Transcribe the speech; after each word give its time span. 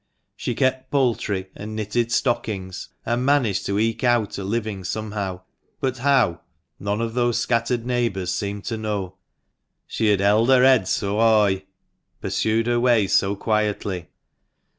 She 0.35 0.55
kept 0.55 0.89
poultry 0.89 1.51
and 1.55 1.75
knitted 1.75 2.11
stockings, 2.11 2.89
THE 3.05 3.15
MANCHESTER 3.17 3.21
MAN. 3.21 3.21
17 3.21 3.21
and 3.21 3.25
managed 3.27 3.65
to 3.67 3.79
eke 3.79 4.03
out 4.03 4.37
a 4.39 4.43
living 4.43 4.83
somehow, 4.83 5.41
but 5.79 5.99
how, 5.99 6.41
none 6.79 7.01
of 7.01 7.13
those 7.13 7.37
scattered 7.37 7.85
neighbours 7.85 8.33
seemed 8.33 8.65
to 8.65 8.77
know— 8.77 9.17
she 9.85 10.07
had" 10.07 10.19
held 10.19 10.49
her 10.49 10.63
yead 10.63 10.87
so 10.87 11.17
hoigh" 11.19 11.65
(pursued 12.19 12.65
her 12.65 12.79
way 12.79 13.05
so 13.05 13.35
quietly). 13.35 14.09